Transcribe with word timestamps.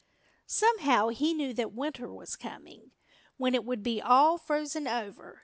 Somehow 0.47 1.09
he 1.09 1.31
knew 1.31 1.53
that 1.53 1.73
winter 1.75 2.11
was 2.11 2.35
coming, 2.35 2.89
when 3.37 3.53
it 3.53 3.63
would 3.63 3.83
be 3.83 4.01
all 4.01 4.39
frozen 4.39 4.87
over. 4.87 5.39